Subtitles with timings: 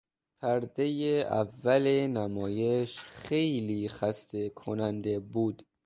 [0.39, 5.65] پردهی اول نمایش خیلی خسته کننده بود.